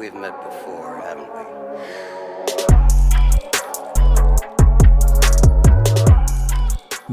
[0.00, 1.44] We've met before, haven't we?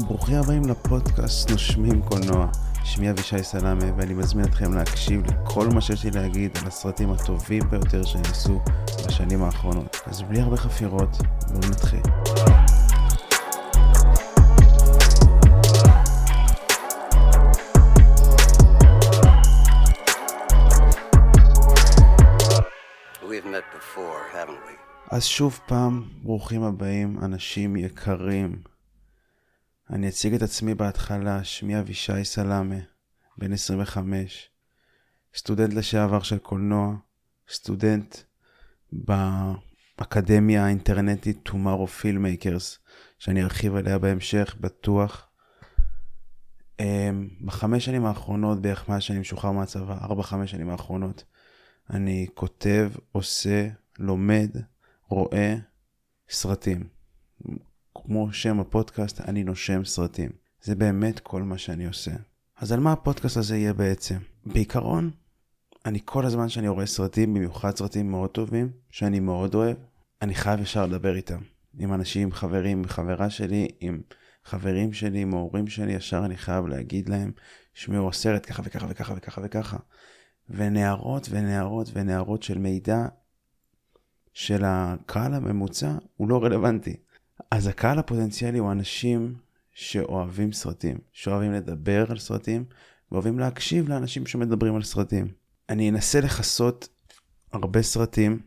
[0.06, 2.46] ברוכים הבאים לפודקאסט נושמים קולנוע.
[2.84, 7.62] שמי אבישי סלאמה ואני מזמין אתכם להקשיב לכל מה שיש לי להגיד על הסרטים הטובים
[7.70, 8.60] ביותר שנעשו
[9.06, 9.96] בשנים האחרונות.
[10.06, 11.16] אז בלי הרבה חפירות,
[11.48, 12.02] בואו נתחיל.
[25.10, 28.62] אז שוב פעם, ברוכים הבאים, אנשים יקרים.
[29.90, 32.76] אני אציג את עצמי בהתחלה, שמי אבישי סלאמה,
[33.38, 34.50] בן 25,
[35.34, 36.96] סטודנט לשעבר של קולנוע,
[37.50, 38.16] סטודנט
[38.92, 42.78] באקדמיה האינטרנטית Tomorrow Filmmakers,
[43.18, 45.28] שאני ארחיב עליה בהמשך, בטוח.
[46.80, 51.24] אמ, בחמש שנים האחרונות, בערך מאז שאני משוחרר מהצבא, ארבע-חמש שנים האחרונות,
[51.90, 53.68] אני כותב, עושה,
[53.98, 54.50] לומד,
[55.08, 55.54] רואה
[56.30, 56.88] סרטים.
[57.94, 60.30] כמו שם הפודקאסט, אני נושם סרטים.
[60.62, 62.10] זה באמת כל מה שאני עושה.
[62.56, 64.18] אז על מה הפודקאסט הזה יהיה בעצם?
[64.46, 65.10] בעיקרון,
[65.86, 69.76] אני כל הזמן שאני רואה סרטים, במיוחד סרטים מאוד טובים, שאני מאוד אוהב,
[70.22, 71.38] אני חייב ישר לדבר איתם.
[71.78, 74.00] עם אנשים, חברים, חברה שלי, עם
[74.44, 77.32] חברים שלי, עם ההורים שלי, ישר אני חייב להגיד להם,
[77.74, 79.76] שמעו הסרט ככה וככה וככה וככה וככה.
[80.50, 83.06] ונערות ונערות ונערות של מידע
[84.38, 86.96] של הקהל הממוצע הוא לא רלוונטי.
[87.50, 89.34] אז הקהל הפוטנציאלי הוא אנשים
[89.72, 92.64] שאוהבים סרטים, שאוהבים לדבר על סרטים,
[93.12, 95.28] ואוהבים להקשיב לאנשים שמדברים על סרטים.
[95.68, 96.88] אני אנסה לכסות
[97.52, 98.40] הרבה סרטים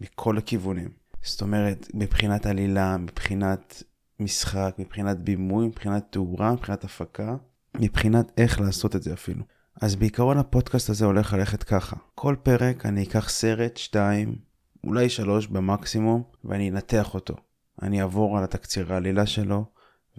[0.00, 0.88] מכל הכיוונים.
[1.22, 3.82] זאת אומרת, מבחינת עלילה, מבחינת
[4.20, 7.36] משחק, מבחינת בימוי, מבחינת תאורה, מבחינת הפקה,
[7.74, 9.44] מבחינת איך לעשות את זה אפילו.
[9.80, 11.96] אז בעיקרון הפודקאסט הזה הולך ללכת ככה.
[12.14, 14.53] כל פרק אני אקח סרט, שתיים,
[14.86, 17.34] אולי שלוש במקסימום, ואני אנתח אותו.
[17.82, 19.64] אני אעבור על התקציר העלילה שלו,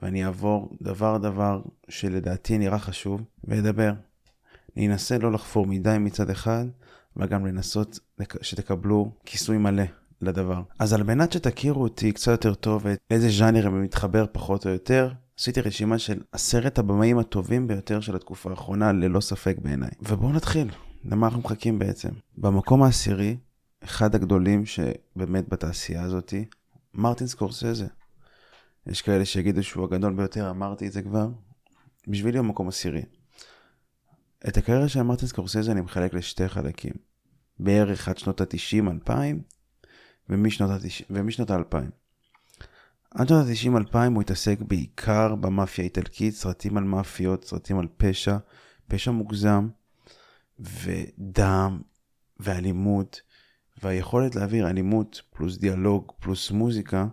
[0.01, 3.93] ואני אעבור דבר דבר שלדעתי נראה חשוב, ואדבר.
[4.77, 6.65] אני אנסה לא לחפור מדי מצד אחד,
[7.17, 7.99] וגם לנסות
[8.41, 9.83] שתקבלו כיסוי מלא
[10.21, 10.61] לדבר.
[10.79, 15.11] אז על מנת שתכירו אותי קצת יותר טוב ואיזה ז'אנר אני מתחבר פחות או יותר,
[15.39, 19.89] עשיתי רשימה של עשרת הבמאים הטובים ביותר של התקופה האחרונה, ללא ספק בעיניי.
[20.01, 20.69] ובואו נתחיל,
[21.05, 22.09] למה אנחנו מחכים בעצם?
[22.37, 23.37] במקום העשירי,
[23.85, 26.45] אחד הגדולים שבאמת בתעשייה הזאתי,
[26.93, 27.87] מרטין סקורסזה.
[28.87, 31.27] יש כאלה שיגידו שהוא הגדול ביותר, אמרתי את זה כבר.
[32.07, 33.01] בשבילי הוא מקום עשירי.
[34.47, 36.93] את הקריירה של מרטין סקורסזה אני מחלק לשתי חלקים.
[37.59, 39.11] בערך עד שנות ה-90-2000
[41.09, 41.77] ומשנות ה-2000.
[43.11, 48.37] עד שנות ה-90-2000 הוא התעסק בעיקר במאפיה האיטלקית, סרטים על מאפיות, סרטים על פשע,
[48.87, 49.67] פשע מוגזם,
[50.59, 51.81] ודם,
[52.39, 53.21] ואלימות,
[53.83, 57.07] והיכולת להעביר אלימות פלוס דיאלוג פלוס מוזיקה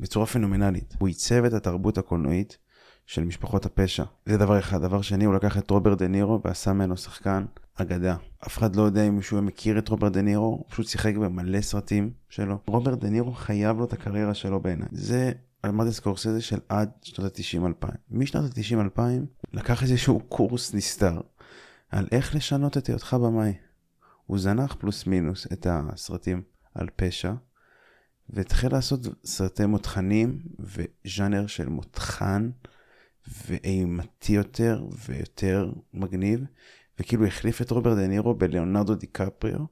[0.00, 0.94] בצורה פנומנלית.
[0.98, 2.58] הוא עיצב את התרבות הקולנועית
[3.06, 4.04] של משפחות הפשע.
[4.26, 4.82] זה דבר אחד.
[4.82, 8.16] דבר שני, הוא לקח את רוברט דה נירו ועשה ממנו שחקן אגדה.
[8.46, 11.60] אף אחד לא יודע אם מישהו מכיר את רוברט דה נירו, הוא פשוט שיחק במלא
[11.60, 12.58] סרטים שלו.
[12.66, 14.88] רוברט דה נירו חייב לו את הקריירה שלו בעיניי.
[14.92, 17.88] זה על מרטין סקורסזה של עד שנות ה-90-2000.
[18.10, 19.00] משנות ה-90-2000
[19.52, 21.20] לקח איזשהו קורס נסתר
[21.90, 23.52] על איך לשנות את היותך במאי.
[24.28, 26.42] הוא זנח פלוס מינוס את הסרטים
[26.74, 27.32] על פשע,
[28.28, 32.50] והתחיל לעשות סרטי מותחנים וז'אנר של מותחן
[33.46, 36.40] ואמיתי יותר ויותר מגניב,
[36.98, 39.64] וכאילו החליף את רוברט דנירו בליאונרדו דיקפריו,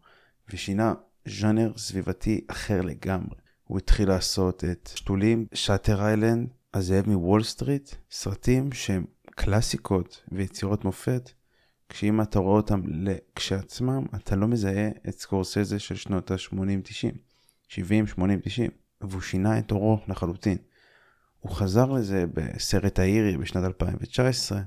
[0.53, 0.95] ושינה
[1.29, 3.37] ז'אנר סביבתי אחר לגמרי.
[3.65, 11.31] הוא התחיל לעשות את שתולים, Shutter Island, הזאב מוול סטריט, סרטים שהם קלאסיקות ויצירות מופת,
[11.89, 12.81] כשאם אתה רואה אותם
[13.35, 17.17] כשלעצמם, אתה לא מזהה את סקורסזה של שנות ה-80-90,
[17.69, 18.71] 70, 80, 90,
[19.01, 20.59] והוא שינה את אורו לחלוטין.
[21.41, 24.61] הוא חזר לזה בסרט האירי בשנת 2019,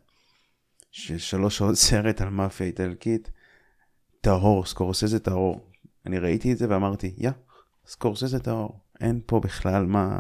[0.92, 3.32] של שלוש שעות סרט על מאפיה איטלקית,
[4.22, 5.72] טהור, סקורסזה טהור.
[6.06, 7.32] אני ראיתי את זה ואמרתי, יא,
[7.88, 8.80] סקורסזה טהור.
[9.02, 10.20] אין פה בכלל מה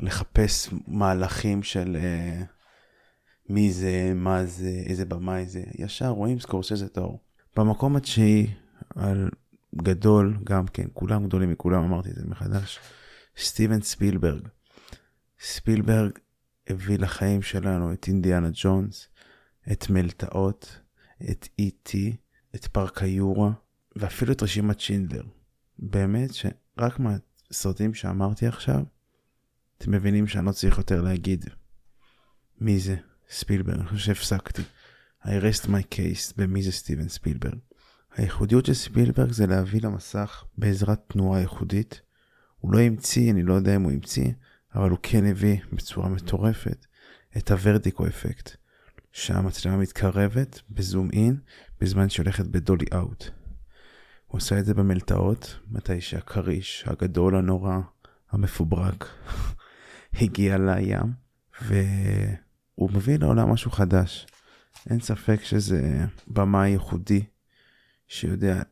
[0.00, 1.96] לחפש מהלכים של...
[2.00, 2.61] Uh,
[3.48, 7.20] מי זה, מה זה, איזה במאי זה, ישר רואים סקורסזה טהור.
[7.56, 8.54] במקום התשיעי,
[8.96, 9.30] על
[9.76, 12.78] גדול גם כן, כולם גדולים מכולם, אמרתי את זה מחדש,
[13.38, 14.48] סטיבן ספילברג.
[15.40, 16.10] ספילברג
[16.68, 19.08] הביא לחיים שלנו את אינדיאנה ג'ונס,
[19.72, 20.80] את מלטעות,
[21.30, 23.50] את איטי, e את פארק היורה,
[23.96, 25.22] ואפילו את רשימת שינדלר.
[25.78, 28.82] באמת שרק מהסרטים שאמרתי עכשיו,
[29.78, 31.44] אתם מבינים שאני לא צריך יותר להגיד
[32.60, 32.96] מי זה.
[33.32, 34.62] ספילברג, אני חושב שהפסקתי.
[35.22, 37.58] I rest my case במי זה סטיבן ספילברג.
[38.16, 42.00] הייחודיות של ספילברג זה להביא למסך בעזרת תנועה ייחודית.
[42.58, 44.32] הוא לא המציא, אני לא יודע אם הוא המציא,
[44.74, 46.86] אבל הוא כן הביא בצורה מטורפת
[47.36, 48.56] את הוורטיקו אפקט,
[49.12, 51.36] שהמצלמה מתקרבת בזום אין
[51.80, 53.24] בזמן שהיא הולכת בדולי אאוט.
[54.26, 57.78] הוא עושה את זה במלטעות, מתי שהכריש הגדול הנורא
[58.30, 59.08] המפוברק
[60.20, 61.12] הגיע לים,
[62.78, 64.26] והוא מביא לעולם משהו חדש.
[64.90, 67.24] אין ספק שזה במה ייחודי
[68.08, 68.62] שיודע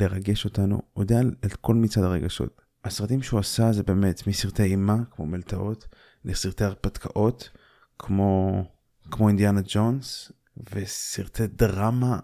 [0.00, 2.60] לרגש אותנו, הוא יודע את כל מצעד הרגשות.
[2.84, 5.88] הסרטים שהוא עשה זה באמת מסרטי אימה, כמו מלטעות,
[6.24, 7.50] לסרטי הרפתקאות,
[7.98, 8.62] כמו,
[9.10, 10.32] כמו אינדיאנה ג'ונס,
[10.74, 12.18] וסרטי דרמה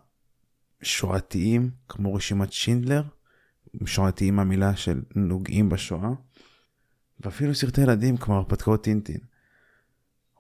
[0.82, 3.02] שואתיים, כמו רשימת שינדלר,
[3.86, 6.10] שואתיים המילה של נוגעים בשואה,
[7.20, 9.31] ואפילו סרטי ילדים כמו הרפתקאות טינטין.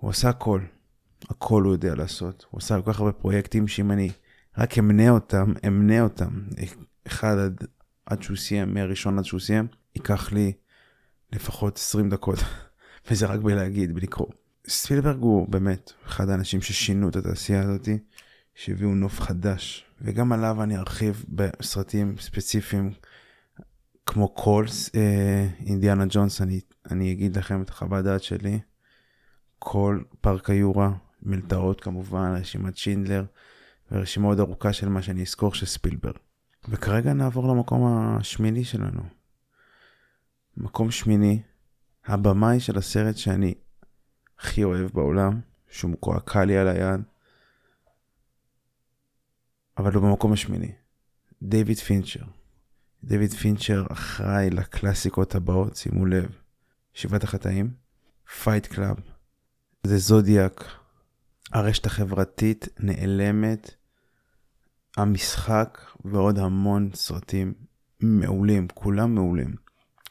[0.02, 0.60] הוא עשה הכל,
[1.28, 2.46] הכל הוא יודע לעשות.
[2.50, 4.10] הוא עשה כל כך הרבה פרויקטים שאם אני
[4.58, 6.42] רק אמנה אותם, אמנה אותם,
[7.06, 7.64] אחד עד,
[8.06, 9.66] עד שהוא סיים, מהראשון עד שהוא סיים,
[9.96, 10.52] ייקח לי
[11.32, 12.38] לפחות 20 דקות,
[13.10, 14.26] וזה רק בלהגיד, בלקרוא.
[14.68, 17.98] ספילברג הוא באמת אחד האנשים ששינו את התעשייה הזאתי,
[18.54, 22.92] שהביאו נוף חדש, וגם עליו אני ארחיב בסרטים ספציפיים,
[24.06, 26.60] כמו קולס, אה, אינדיאנה ג'ונס, אני,
[26.90, 28.60] אני אגיד לכם את חוות דעת שלי.
[29.64, 30.92] כל פארק היורה,
[31.22, 33.24] מלטעות כמובן, רשימת שינדלר,
[33.92, 36.16] ורשימה עוד ארוכה של מה שאני אזכור של ספילברג.
[36.68, 39.02] וכרגע נעבור למקום השמיני שלנו.
[40.56, 41.42] מקום שמיני,
[42.04, 43.54] הבמאי של הסרט שאני
[44.38, 47.00] הכי אוהב בעולם, שהוא מקועקע לי על היד,
[49.78, 50.72] אבל הוא במקום השמיני.
[51.42, 52.24] דיוויד פינצ'ר.
[53.04, 56.38] דיוויד פינצ'ר אחראי לקלאסיקות הבאות, שימו לב.
[56.94, 57.70] שבעת החטאים,
[58.42, 59.11] Fight Club,
[59.86, 60.64] זה זודיאק,
[61.52, 63.74] הרשת החברתית, נעלמת,
[64.96, 67.54] המשחק ועוד המון סרטים
[68.00, 69.54] מעולים, כולם מעולים.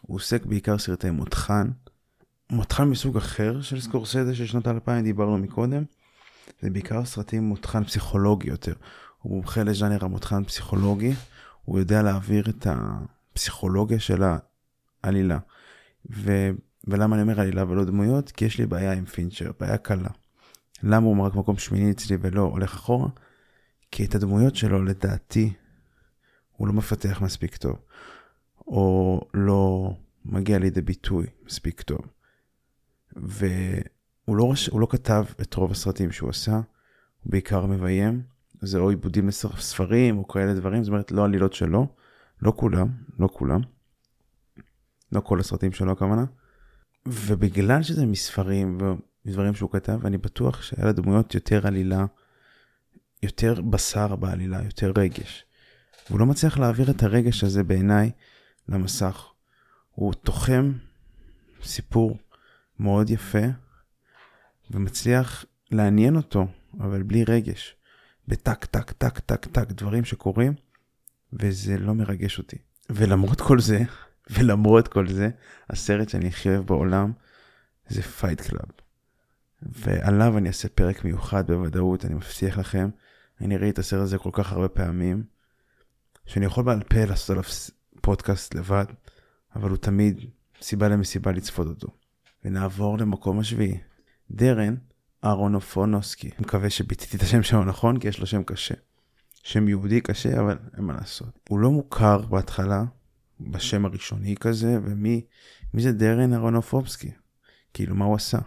[0.01, 1.67] הוא עוסק בעיקר סרטי מותחן,
[2.49, 5.83] מותחן מסוג אחר של סקורסזה של שנות האלפיים, דיברנו מקודם.
[6.61, 8.73] זה בעיקר סרטים מותחן פסיכולוגי יותר.
[9.21, 11.13] הוא מומחה לז'אנר המותחן פסיכולוגי,
[11.65, 14.23] הוא יודע להעביר את הפסיכולוגיה של
[15.03, 15.39] העלילה.
[16.11, 16.51] ו...
[16.87, 18.31] ולמה אני אומר עלילה ולא דמויות?
[18.31, 20.09] כי יש לי בעיה עם פינצ'ר, בעיה קלה.
[20.83, 23.09] למה הוא רק מקום שמיני אצלי ולא הולך אחורה?
[23.91, 25.53] כי את הדמויות שלו, לדעתי,
[26.51, 27.75] הוא לא מפתח מספיק טוב,
[28.67, 29.91] או לא
[30.25, 32.01] מגיע לידי ביטוי מספיק טוב.
[33.15, 34.69] והוא לא, רש...
[34.69, 38.21] לא כתב את רוב הסרטים שהוא עשה, הוא בעיקר מביים,
[38.61, 41.87] זה או עיבודים לספרים או כאלה דברים, זאת אומרת לא עלילות שלו,
[42.41, 42.87] לא כולם,
[43.19, 43.61] לא כולם,
[45.11, 46.25] לא כל הסרטים שלו הכוונה.
[47.05, 48.77] ובגלל שזה מספרים
[49.25, 52.05] ודברים שהוא כתב, אני בטוח שהיה לדמויות יותר עלילה,
[53.23, 55.45] יותר בשר בעלילה, יותר רגש.
[56.09, 58.11] והוא לא מצליח להעביר את הרגש הזה בעיניי
[58.69, 59.27] למסך.
[59.91, 60.71] הוא תוחם
[61.63, 62.17] סיפור
[62.79, 63.45] מאוד יפה
[64.71, 66.47] ומצליח לעניין אותו,
[66.79, 67.75] אבל בלי רגש.
[68.27, 70.53] בטק, טק, טק, טק, טק, דברים שקורים,
[71.33, 72.57] וזה לא מרגש אותי.
[72.89, 73.79] ולמרות כל זה,
[74.33, 75.29] ולמרות כל זה,
[75.69, 77.11] הסרט שאני הכי אוהב בעולם
[77.87, 78.69] זה Fight Club.
[79.61, 82.89] ועליו אני אעשה פרק מיוחד בוודאות, אני מבטיח לכם.
[83.41, 85.23] אני ראיתי את הסרט הזה כל כך הרבה פעמים,
[86.25, 87.43] שאני יכול בעל פה לעשות עליו
[88.01, 88.85] פודקאסט לבד,
[89.55, 90.21] אבל הוא תמיד
[90.61, 91.87] סיבה למסיבה לצפות אותו.
[92.45, 93.77] ונעבור למקום השביעי.
[94.31, 94.75] דרן
[95.25, 96.29] אהרונופונוסקי.
[96.39, 98.75] מקווה שביטאתי את השם שלו נכון, כי יש לו שם קשה.
[99.43, 101.39] שם יהודי קשה, אבל אין מה לעשות.
[101.49, 102.83] הוא לא מוכר בהתחלה,
[103.47, 105.21] בשם הראשוני כזה, ומי
[105.73, 107.11] מי זה דרן אהרונופובסקי?
[107.73, 108.39] כאילו, מה הוא עשה?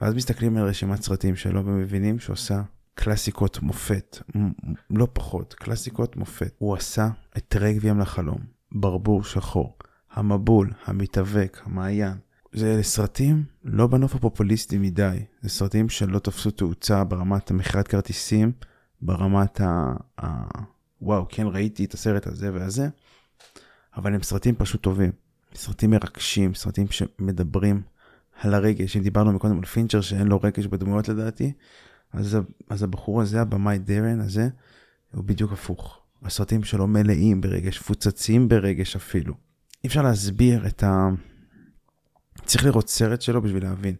[0.00, 2.62] ואז מסתכלים על רשימת סרטים שלו ומבינים שהוא עשה
[2.94, 4.18] קלאסיקות מופת,
[4.90, 6.54] לא פחות, קלאסיקות מופת.
[6.58, 8.38] הוא עשה את רגבים לחלום,
[8.72, 9.78] ברבור שחור,
[10.10, 12.18] המבול, המתאבק, המעיין,
[12.52, 18.52] זה סרטים לא בנוף הפופוליסטי מדי, זה סרטים שלא תפסו תאוצה ברמת המכירת כרטיסים,
[19.02, 19.94] ברמת ה...
[20.20, 20.26] ה...
[21.02, 22.88] וואו, כן ראיתי את הסרט הזה והזה,
[23.96, 25.12] אבל הם סרטים פשוט טובים.
[25.54, 27.82] סרטים מרגשים, סרטים שמדברים
[28.40, 28.96] על הרגש.
[28.96, 31.52] אם דיברנו מקודם על פינצ'ר שאין לו רגש בדמויות לדעתי,
[32.12, 34.48] אז, אז הבחור הזה, הבמאי דרן הזה,
[35.14, 36.00] הוא בדיוק הפוך.
[36.22, 39.34] הסרטים שלו מלאים ברגש, פוצצים ברגש אפילו.
[39.84, 41.08] אי אפשר להסביר את ה...
[42.44, 43.94] צריך לראות סרט שלו בשביל להבין.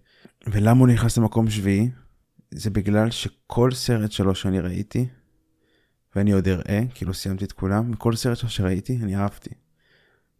[0.46, 1.90] ולמה הוא נכנס למקום שביעי?
[2.50, 5.06] זה בגלל שכל סרט שלו שאני ראיתי,
[6.16, 9.50] ואני עוד אראה, כאילו סיימתי את כולם, וכל סרט שלו שראיתי, אני אהבתי.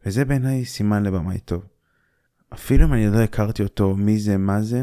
[0.07, 1.67] וזה בעיניי סימן לבמאי טוב.
[2.55, 4.83] אפילו אם אני לא הכרתי אותו, מי זה, מה זה,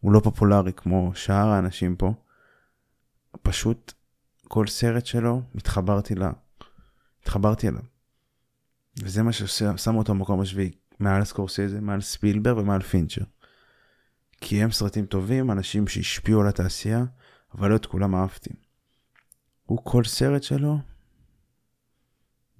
[0.00, 2.14] הוא לא פופולרי כמו שאר האנשים פה.
[3.42, 3.92] פשוט
[4.48, 6.30] כל סרט שלו, התחברתי לה,
[7.22, 7.82] התחברתי אליו.
[9.02, 10.70] וזה מה ששם אותו במקום השביעי,
[11.00, 13.24] מעל סקורסזה, מעל ספילבר ומעל פינצ'ר.
[14.40, 17.04] כי הם סרטים טובים, אנשים שהשפיעו על התעשייה,
[17.54, 18.50] אבל לא את כולם אהבתי.
[19.66, 20.78] הוא כל סרט שלו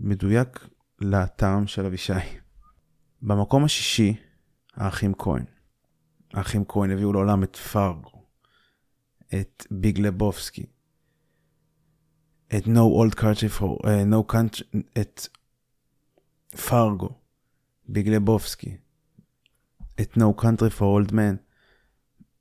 [0.00, 0.68] מדויק
[1.00, 2.12] לטעם של אבישי.
[3.22, 4.14] במקום השישי,
[4.74, 5.44] האחים כהן.
[6.32, 8.24] האחים כהן הביאו לעולם את פארגו,
[9.34, 10.66] את ביג לבובסקי,
[12.56, 15.26] את No Old Country for, uh, No Country, את
[16.68, 17.08] פארגו,
[17.88, 18.76] ביג לבובסקי,
[20.00, 21.36] את No Country for Old Man,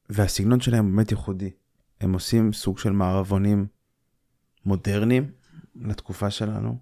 [0.10, 1.52] והסגנון שלהם באמת ייחודי.
[2.02, 3.68] הם עושים סוג של מערבונים
[4.66, 5.32] מודרניים
[5.76, 6.78] לתקופה שלנו,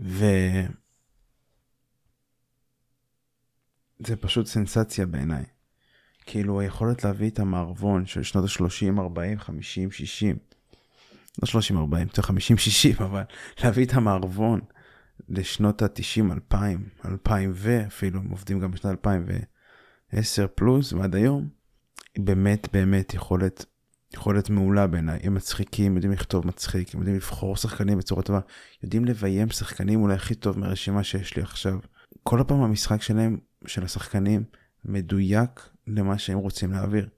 [0.00, 0.24] ו...
[4.06, 5.44] זה פשוט סנסציה בעיניי.
[6.26, 10.36] כאילו היכולת להביא את המערבון של שנות ה-30, 40, 50, 60,
[11.42, 13.22] לא 30, 40, יותר 50, 60, אבל
[13.64, 14.60] להביא את המערבון
[15.28, 21.48] לשנות ה-90, 2000, 2000 ואפילו, הם עובדים גם בשנת 2010 פלוס ועד היום,
[22.18, 23.64] באמת באמת יכולת,
[24.14, 25.20] יכולת מעולה בעיניי.
[25.22, 28.40] הם מצחיקים, יודעים לכתוב מצחיק, הם יודעים לבחור שחקנים בצורה טובה,
[28.82, 31.78] יודעים לביים שחקנים אולי הכי טוב מהרשימה שיש לי עכשיו.
[32.22, 34.44] כל הפעם המשחק שלהם, של השחקנים,
[34.84, 37.08] מדויק למה שהם רוצים להעביר.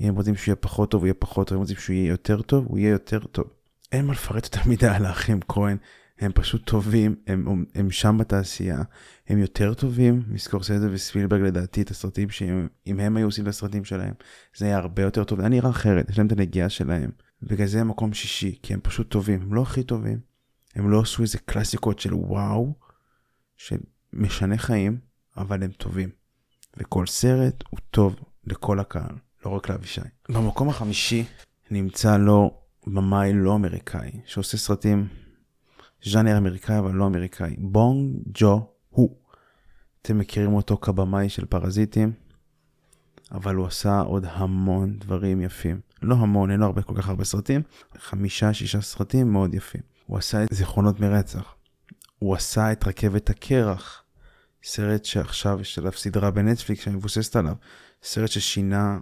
[0.00, 1.94] אם הם רוצים שהוא יהיה פחות טוב, הוא יהיה פחות טוב, אם הם רוצים שהוא
[1.94, 3.44] יהיה יותר טוב, הוא יהיה יותר טוב.
[3.92, 5.76] אין מה לפרט יותר מדי על האחים כהן,
[6.18, 8.82] הם פשוט טובים, הם, הם, שם בתעשייה,
[9.28, 14.14] הם יותר טובים מסקורסזה וספילברג לדעתי את הסרטים שאם הם היו עושים את הסרטים שלהם,
[14.56, 17.10] זה היה הרבה יותר טוב, זה נראה אחרת, יש להם את הנגיעה שלהם.
[17.42, 20.18] בגלל זה הם מקום שישי, כי הם פשוט טובים, הם לא הכי טובים,
[20.74, 22.74] הם לא עשו איזה קלאסיקות של וואו,
[23.56, 24.98] שמשנה חיים,
[25.36, 26.08] אבל הם טובים.
[26.76, 30.00] וכל סרט הוא טוב לכל הקהל, לא רק לאבישי.
[30.28, 31.24] במקום החמישי
[31.70, 35.08] נמצא לו במאי לא אמריקאי, שעושה סרטים
[36.04, 39.16] ז'אנר אמריקאי אבל לא אמריקאי, בונג ג'ו הוא.
[40.02, 42.12] אתם מכירים אותו כבמאי של פרזיטים,
[43.32, 45.80] אבל הוא עשה עוד המון דברים יפים.
[46.02, 47.62] לא המון, אין לו הרבה כל כך הרבה סרטים,
[47.98, 49.80] חמישה, שישה סרטים מאוד יפים.
[50.06, 51.54] הוא עשה את זיכרונות מרצח.
[52.18, 54.01] הוא עשה את רכבת הקרח,
[54.62, 57.54] סרט שעכשיו יש עליו סדרה בנטפליקס שמבוססת עליו.
[58.02, 58.98] סרט ששינה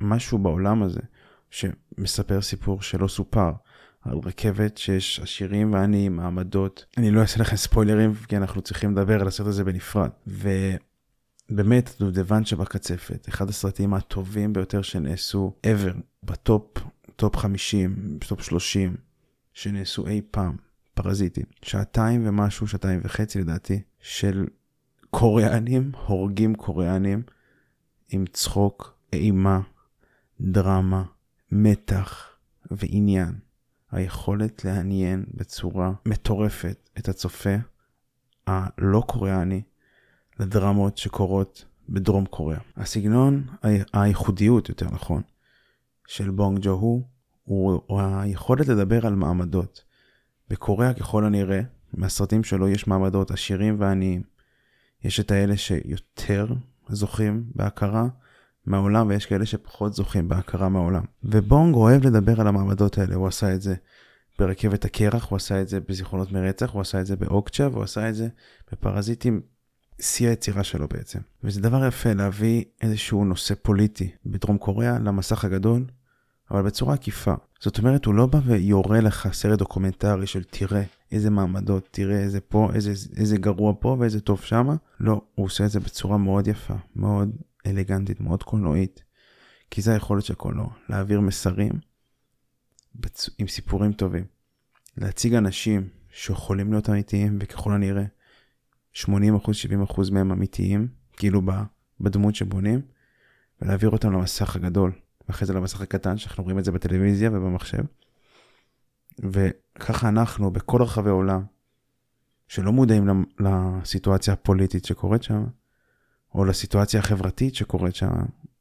[0.00, 1.00] משהו בעולם הזה,
[1.50, 3.52] שמספר סיפור שלא סופר.
[4.08, 6.84] על רכבת שיש עשירים ועניים, מעמדות.
[6.96, 10.10] אני לא אעשה לכם ספוילרים, כי אנחנו צריכים לדבר על הסרט הזה בנפרד.
[10.26, 16.78] ובאמת, דובדבן שבקצפת, אחד הסרטים הטובים ביותר שנעשו ever, בטופ,
[17.16, 18.96] טופ 50, טופ 30,
[19.52, 20.56] שנעשו אי פעם,
[20.94, 21.44] פרזיטים.
[21.62, 24.46] שעתיים ומשהו, שעתיים וחצי לדעתי, של
[25.10, 27.22] קוריאנים, הורגים קוריאנים,
[28.08, 29.60] עם צחוק, אימה,
[30.40, 31.04] דרמה,
[31.52, 32.36] מתח
[32.70, 33.38] ועניין.
[33.92, 37.54] היכולת לעניין בצורה מטורפת את הצופה
[38.46, 39.62] הלא קוריאני
[40.40, 42.60] לדרמות שקורות בדרום קוריאה.
[42.76, 43.46] הסגנון,
[43.92, 45.22] הייחודיות יותר נכון,
[46.06, 47.02] של בונג ג'ו הוא,
[47.86, 49.84] הוא היכולת לדבר על מעמדות.
[50.48, 51.60] בקוריאה ככל הנראה,
[51.94, 54.35] מהסרטים שלו יש מעמדות עשירים ועניים.
[55.06, 56.46] יש את האלה שיותר
[56.88, 58.06] זוכים בהכרה,
[58.66, 61.04] מהעולם ויש כאלה שפחות זוכים בהכרה מהעולם.
[61.24, 63.74] ובונג אוהב לדבר על המעמדות האלה, הוא עשה את זה
[64.38, 68.08] ברכבת הקרח, הוא עשה את זה בזיכרונות מרצח, הוא עשה את זה באוקצ'ה, והוא עשה
[68.08, 68.28] את זה
[68.72, 69.40] בפרזיטים,
[70.00, 71.18] שיא היצירה שלו בעצם.
[71.44, 75.84] וזה דבר יפה להביא איזשהו נושא פוליטי בדרום קוריאה למסך הגדול,
[76.50, 77.34] אבל בצורה עקיפה.
[77.60, 80.82] זאת אומרת, הוא לא בא ויורה לך סרט דוקומנטרי של תראה
[81.12, 84.76] איזה מעמדות, תראה איזה פה, איזה, איזה גרוע פה ואיזה טוב שמה.
[85.00, 87.36] לא, הוא עושה את זה בצורה מאוד יפה, מאוד
[87.66, 89.02] אלגנטית, מאוד קולנועית,
[89.70, 91.72] כי זה היכולת של קולנוע, להעביר מסרים
[92.94, 93.30] בצ...
[93.38, 94.24] עם סיפורים טובים.
[94.96, 98.04] להציג אנשים שיכולים להיות אמיתיים, וככל הנראה
[98.94, 101.42] 80%, 70% מהם אמיתיים, כאילו
[102.00, 102.80] בדמות שבונים,
[103.62, 104.92] ולהעביר אותם למסך הגדול,
[105.28, 107.82] ואחרי זה למסך הקטן, שאנחנו רואים את זה בטלוויזיה ובמחשב.
[109.18, 111.42] וככה אנחנו, בכל רחבי העולם,
[112.48, 115.44] שלא מודעים לסיטואציה הפוליטית שקורית שם,
[116.34, 118.10] או לסיטואציה החברתית שקורית שם,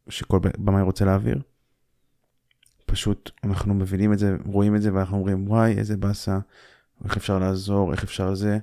[0.09, 1.41] שכל במאי רוצה להעביר.
[2.85, 6.39] פשוט אנחנו מבינים את זה, רואים את זה ואנחנו אומרים וואי איזה באסה,
[7.03, 8.59] איך אפשר לעזור, איך אפשר זה,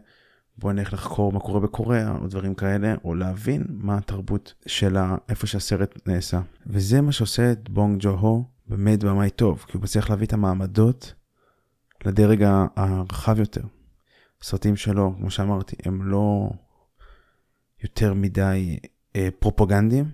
[0.58, 4.96] בוא נלך לחקור מה קורה בקוריאה או דברים כאלה, או להבין מה התרבות של
[5.28, 6.40] איפה שהסרט נעשה.
[6.66, 10.32] וזה מה שעושה את בונג ג'ו הו באמת במאי טוב, כי הוא מצליח להביא את
[10.32, 11.14] המעמדות
[12.04, 12.42] לדרג
[12.76, 13.62] הרחב יותר.
[14.42, 16.50] הסרטים שלו, כמו שאמרתי, הם לא
[17.82, 18.78] יותר מדי
[19.16, 20.10] אה, פרופגנדים,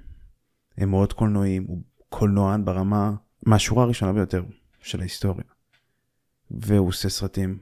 [0.77, 3.13] הם מאוד קולנועיים, הוא קולנוען ברמה,
[3.47, 4.45] מהשורה הראשונה ביותר
[4.81, 5.45] של ההיסטוריה.
[6.51, 7.59] והוא עושה סרטים.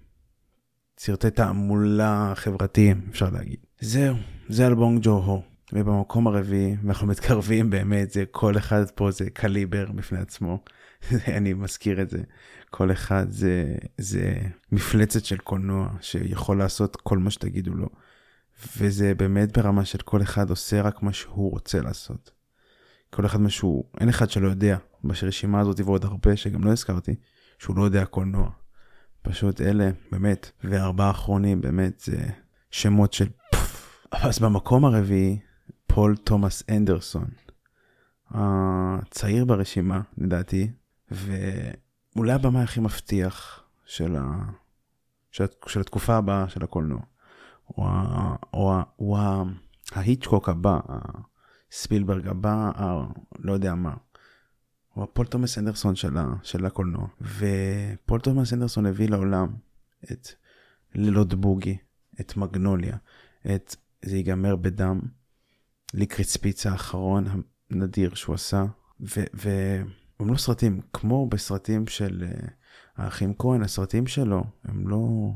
[0.98, 3.60] סרטי תעמולה חברתיים, אפשר להגיד.
[3.80, 4.16] זהו,
[4.48, 5.42] זה על בונג ג'ו הו.
[5.72, 10.58] ובמקום הרביעי, ואנחנו מתקרבים באמת, זה כל אחד פה זה קליבר בפני עצמו.
[11.36, 12.22] אני מזכיר את זה.
[12.70, 14.38] כל אחד זה, זה
[14.72, 17.88] מפלצת של קולנוע שיכול לעשות כל מה שתגידו לו.
[18.78, 22.30] וזה באמת ברמה של כל אחד עושה רק מה שהוא רוצה לעשות.
[23.10, 27.14] כל אחד משהו, אין אחד שלא יודע ברשימה הזאת ועוד הרבה שגם לא הזכרתי,
[27.58, 28.50] שהוא לא יודע קולנוע.
[29.22, 32.16] פשוט אלה, באמת, וארבעה אחרונים, באמת, זה
[32.70, 34.06] שמות של פוף.
[34.12, 35.38] אז במקום הרביעי,
[35.86, 37.28] פול תומאס אנדרסון,
[38.30, 40.70] הצעיר ברשימה, לדעתי,
[41.10, 44.22] ואולי הבמאי הכי מבטיח של, ה...
[45.30, 47.00] של, של התקופה הבאה של הקולנוע.
[47.68, 48.36] או, ה...
[48.54, 48.82] או, ה...
[48.98, 49.42] או ה...
[49.92, 50.78] ההיטקוק הבא,
[51.72, 53.06] הספילברג הבא, ה...
[53.38, 53.94] לא יודע מה.
[54.92, 56.26] הוא הפול תומאס אנדרסון של, ה...
[56.42, 57.06] של הקולנוע.
[57.20, 59.48] ופול תומאס אנדרסון הביא לעולם
[60.12, 60.28] את
[60.94, 61.76] לילות בוגי,
[62.20, 62.96] את מגנוליה,
[63.54, 65.00] את זה ייגמר בדם,
[65.94, 68.64] ליקריט ספיץ האחרון הנדיר שהוא עשה,
[70.20, 72.50] והם לא סרטים, כמו בסרטים של uh,
[72.96, 75.30] האחים כהן, הסרטים שלו הם לא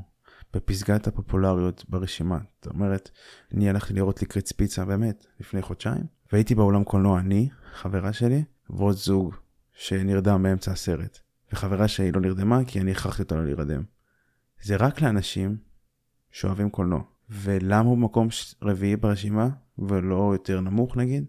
[0.54, 2.38] בפסגת הפופולריות ברשימה.
[2.62, 3.10] זאת אומרת,
[3.54, 8.96] אני הלכתי לראות ליקריט ספיצה באמת לפני חודשיים, והייתי באולם קולנוע אני, חברה שלי, ועוד
[8.96, 9.34] זוג
[9.72, 11.18] שנרדם באמצע הסרט.
[11.52, 13.82] וחברה שלי לא נרדמה כי אני הכרחתי אותה לא להירדם.
[14.62, 15.56] זה רק לאנשים
[16.30, 17.02] שאוהבים קולנוע.
[17.30, 18.28] ולמה הוא במקום
[18.62, 21.24] רביעי ברשימה ולא יותר נמוך נגיד?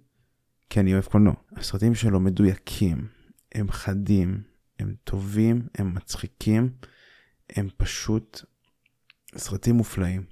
[0.70, 1.34] כי אני אוהב קולנוע.
[1.56, 3.08] הסרטים שלו מדויקים,
[3.56, 4.42] הם חדים,
[4.80, 6.70] הם טובים, הם מצחיקים,
[7.50, 8.46] הם פשוט
[9.36, 10.24] סרטים מופלאים.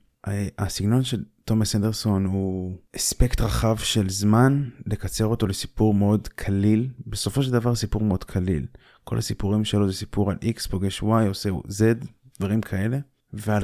[0.58, 6.90] הסגנון של תומאס אנדרסון הוא אספקט רחב של זמן לקצר אותו לסיפור מאוד קליל.
[7.08, 8.66] בסופו של דבר סיפור מאוד קליל.
[9.04, 11.82] כל הסיפורים שלו זה סיפור על X פוגש Y עושה Z,
[12.40, 13.00] דברים כאלה.
[13.34, 13.64] ועל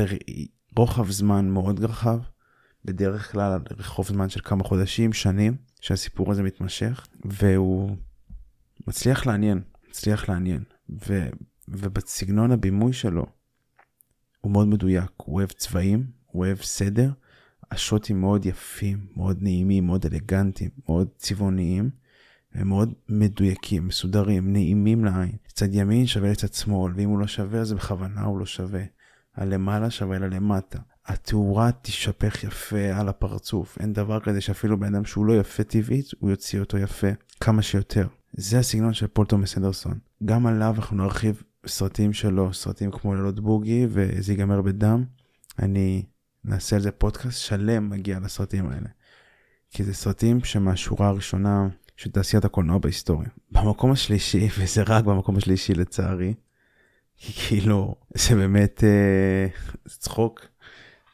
[0.78, 2.20] רוחב זמן מאוד רחב,
[2.86, 7.98] בדרך כלל על רחוב זמן של כמה חודשים, שנים, שהסיפור הזה מתמשך, והוא
[8.88, 10.64] מצליח לעניין, מצליח לעניין.
[11.10, 11.30] ו,
[11.68, 13.26] ובסגנון הבימוי שלו,
[14.42, 17.12] הוא מאוד מדויק, הוא אוהב צבעים, הוא אוהב סדר,
[17.72, 21.90] השוטים מאוד יפים, מאוד נעימים, מאוד אלגנטיים, מאוד צבעוניים,
[22.54, 25.36] הם מאוד מדויקים, מסודרים, נעימים לעין.
[25.48, 28.84] צד ימין שווה לצד שמאל, ואם הוא לא שווה אז בכוונה הוא לא שווה.
[29.36, 30.80] הלמעלה שווה ללמטה.
[31.06, 33.78] התאורה תישפך יפה על הפרצוף.
[33.80, 37.08] אין דבר כזה שאפילו בן אדם שהוא לא יפה טבעית, הוא יוציא אותו יפה
[37.42, 38.08] כמה שיותר.
[38.38, 40.00] זה הסגנון של פול תומס אנדרסון.
[40.26, 45.04] גם עליו אנחנו נרחיב סרטים שלו, סרטים כמו לילות בוגי וזה ייגמר בדם.
[45.60, 46.04] אני
[46.44, 48.90] נעשה על זה פודקאסט שלם מגיע לסרטים האלה.
[49.72, 51.68] כי זה סרטים שמהשורה הראשונה
[51.98, 53.30] של תעשיית הקולנוע בהיסטוריה.
[53.52, 56.34] במקום השלישי, וזה רק במקום השלישי לצערי,
[57.18, 59.48] כי כאילו, זה באמת אה,
[59.88, 60.46] צחוק,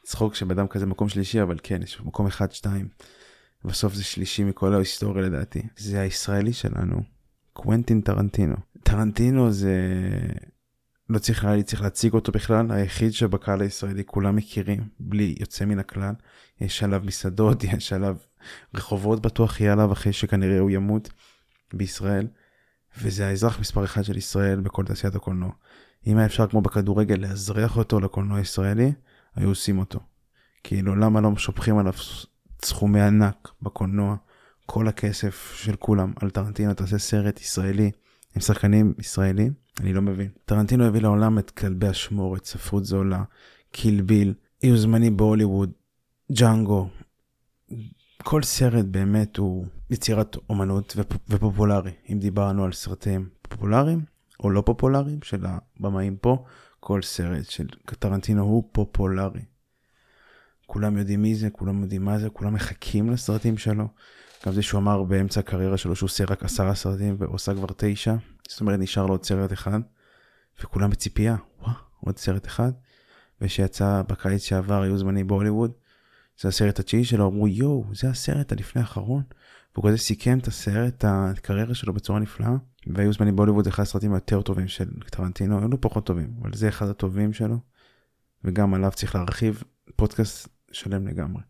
[0.02, 2.88] צחוק שבן אדם כזה מקום שלישי, אבל כן, יש מקום אחד, שתיים.
[3.64, 5.62] בסוף זה שלישי מכל ההיסטוריה לדעתי.
[5.76, 7.02] זה הישראלי שלנו,
[7.52, 8.56] קוונטין טרנטינו.
[8.82, 9.76] טרנטינו זה...
[11.08, 15.78] לא צריך, לי צריך להציג אותו בכלל, היחיד שבקהל הישראלי כולם מכירים, בלי יוצא מן
[15.78, 16.14] הכלל.
[16.60, 18.16] יש עליו מסעדות, יש עליו
[18.74, 21.10] רחובות בטוח יהיה עליו אחרי שכנראה הוא ימות
[21.74, 22.26] בישראל.
[22.98, 25.50] וזה האזרח מספר אחד של ישראל בכל תעשיית הקולנוע.
[26.06, 28.92] אם היה אפשר כמו בכדורגל לאזרח אותו לקולנוע הישראלי,
[29.34, 30.00] היו עושים אותו.
[30.64, 31.92] כאילו למה לא שופכים עליו
[32.64, 34.16] סכומי ענק בקולנוע,
[34.66, 37.90] כל הכסף של כולם על טרנטינו תעשה סרט ישראלי
[38.36, 39.52] עם שחקנים ישראלים?
[39.80, 40.28] אני לא מבין.
[40.44, 43.22] טרנטינו הביא לעולם את כלבי אשמורת, ספרות זולה,
[43.70, 45.70] קילביל, אי זמני בהוליווד,
[46.32, 46.88] ג'אנגו.
[48.22, 51.12] כל סרט באמת הוא יצירת אומנות ופ...
[51.28, 51.90] ופופולרי.
[52.12, 54.04] אם דיברנו על סרטים פופולריים,
[54.40, 56.44] או לא פופולריים של הבמאים פה,
[56.80, 57.66] כל סרט של
[57.98, 59.40] טרנטינו הוא פופולרי.
[60.72, 63.88] כולם יודעים מי זה, כולם יודעים מה זה, כולם מחכים לסרטים שלו.
[64.46, 68.14] גם זה שהוא אמר באמצע הקריירה שלו שהוא עושה רק עשרה סרטים ועושה כבר תשע,
[68.48, 69.80] זאת אומרת נשאר לו עוד סרט אחד,
[70.62, 72.72] וכולם בציפייה, וואו, עוד סרט אחד.
[73.40, 75.72] ושיצא בקיץ שעבר היו זמנים בהוליווד,
[76.40, 79.22] זה הסרט התשיעי שלו, אמרו יואו, זה הסרט הלפני האחרון.
[79.74, 82.54] והוא כזה סיכם את הסרט, את הקריירה שלו בצורה נפלאה.
[82.86, 86.54] והיו זמנים בהוליווד, זה אחד הסרטים היותר טובים של טרנטינו, היו לו פחות טובים, אבל
[86.54, 87.58] זה אחד הטובים שלו.
[88.44, 89.62] וגם עליו צריך להרחיב
[89.96, 91.42] פודקאסט שלם לגמרי.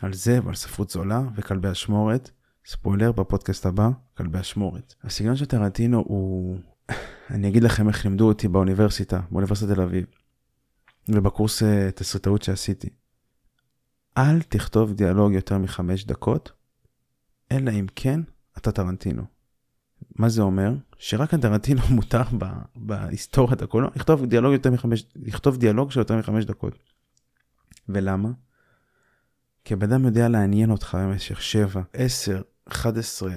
[0.00, 2.30] על זה ועל ספרות זולה וכלבי אשמורת.
[2.66, 4.94] ספוילר בפודקאסט הבא, כלבי אשמורת.
[5.02, 6.58] הסגנון של טרנטינו הוא...
[7.30, 10.06] אני אגיד לכם איך לימדו אותי באוניברסיטה, באוניברסיטת תל אביב.
[11.08, 12.88] ובקורס אה, תסריטאות שעשיתי.
[14.18, 16.52] אל תכתוב דיאלוג יותר מחמש דקות,
[17.52, 18.20] אלא אם כן
[18.58, 19.22] אתה טרנטינו.
[20.16, 20.72] מה זה אומר?
[20.98, 22.44] שרק הטרנטינו מותר ב,
[22.76, 26.78] בהיסטוריית הקולנוע לכתוב דיאלוג מחמש, לכתוב דיאלוג של יותר מחמש דקות.
[27.88, 28.30] ולמה?
[29.64, 33.32] כי הבן אדם יודע לעניין אותך במשך 7, 10, 11,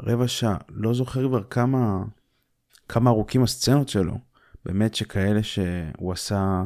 [0.00, 2.02] רבע שעה, לא זוכר כבר כמה,
[2.88, 4.18] כמה ארוכים הסצנות שלו.
[4.64, 6.64] באמת שכאלה שהוא עשה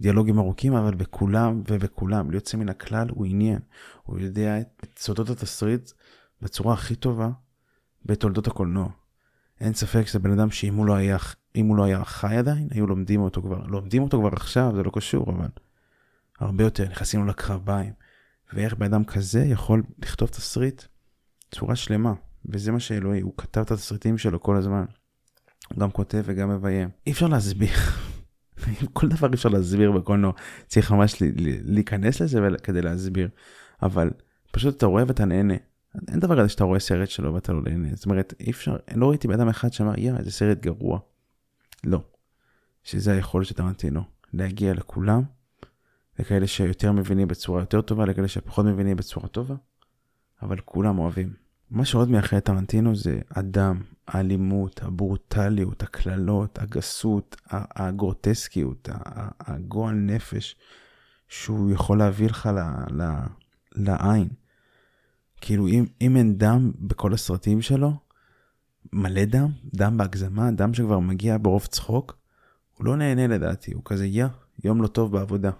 [0.00, 3.58] דיאלוגים ארוכים, אבל בכולם ובכולם, בלי יוצא מן הכלל, הוא עניין.
[4.02, 5.90] הוא יודע את סודות התסריט
[6.42, 7.30] בצורה הכי טובה
[8.04, 8.88] בתולדות הקולנוע.
[9.60, 11.16] אין ספק שזה בן אדם שאם הוא לא היה,
[11.56, 13.66] אם הוא לא היה חי עדיין, היו לומדים אותו כבר.
[13.66, 15.48] לומדים אותו כבר עכשיו, זה לא קשור, אבל
[16.40, 17.92] הרבה יותר, נכנסים לו לקרביים.
[18.52, 20.82] ואיך בן אדם כזה יכול לכתוב תסריט
[21.54, 22.14] צורה שלמה.
[22.48, 24.84] וזה מה שאלוהי, הוא כתב את התסריטים שלו כל הזמן.
[25.68, 26.88] הוא גם כותב וגם מביים.
[27.06, 27.76] אי אפשר להסביר.
[28.92, 30.32] כל דבר אי אפשר להסביר בקולנוע.
[30.66, 31.22] צריך ממש
[31.64, 33.28] להיכנס לזה כדי להסביר.
[33.82, 34.10] אבל
[34.52, 35.54] פשוט אתה רואה ואתה נהנה.
[36.08, 37.88] אין דבר כזה שאתה רואה סרט שלו ואתה לא נהנה.
[37.94, 40.98] זאת אומרת, אי אפשר, לא ראיתי בן אדם אחד שאמר, יא, איזה סרט גרוע.
[41.84, 42.00] לא.
[42.82, 44.02] שזה היכולת של טרנטינו.
[44.32, 45.22] להגיע לכולם,
[46.18, 49.54] לכאלה שיותר מבינים בצורה יותר טובה, לכאלה שפחות מבינים בצורה טובה,
[50.42, 51.32] אבל כולם אוהבים.
[51.70, 58.88] מה שעוד מייחד טרנטינו זה הדם, האלימות, הברוטליות, הקללות, הגסות, הגרוטסקיות,
[59.40, 60.56] הגועל נפש
[61.28, 62.58] שהוא יכול להביא לך ל,
[63.02, 63.10] ל,
[63.72, 64.28] לעין.
[65.40, 67.92] כאילו אם, אם אין דם בכל הסרטים שלו,
[68.92, 72.18] מלא דם, דם בהגזמה, דם שכבר מגיע ברוב צחוק,
[72.74, 74.26] הוא לא נהנה לדעתי, הוא כזה יא,
[74.64, 75.50] יום לא טוב בעבודה.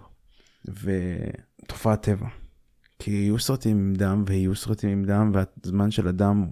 [0.67, 2.27] ותופעת טבע.
[2.99, 6.49] כי יהיו סרטים עם דם ויהיו סרטים עם דם והזמן של הדם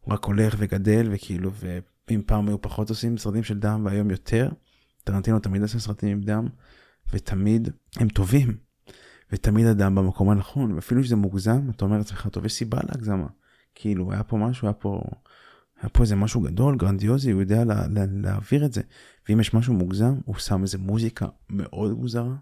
[0.00, 4.48] הוא רק הולך וגדל וכאילו ואם פעם היו פחות עושים סרטים של דם והיום יותר.
[5.04, 6.48] טרנטינו תמיד עושה סרטים עם דם
[7.12, 8.56] ותמיד הם טובים.
[9.32, 13.26] ותמיד הדם במקום הנכון ואפילו שזה מוגזם אתה אומר לעצמך טוב יש סיבה להגזמה.
[13.74, 15.02] כאילו היה פה משהו היה פה
[15.80, 18.82] היה פה איזה משהו גדול גרנדיוזי הוא יודע לה, לה, להעביר את זה
[19.28, 22.34] ואם יש משהו מוגזם הוא שם איזה מוזיקה מאוד מוזרה